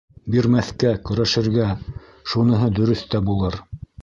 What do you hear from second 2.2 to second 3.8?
шуныһы дөрөҫ тә булыр.